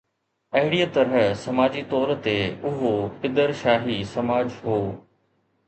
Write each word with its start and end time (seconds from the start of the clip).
اهڙيءَ 0.59 0.87
طرح 0.95 1.17
سماجي 1.41 1.83
طور 1.91 2.13
تي 2.29 2.35
اهو 2.71 2.95
پدرشاهي 3.21 4.01
سماج 4.17 4.59
هو. 4.67 4.83